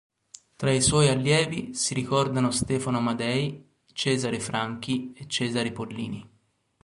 [0.55, 6.27] Tra i suoi allievi si ricordano Stefano Amadei, Cesare Franchi e Cesare Pollini.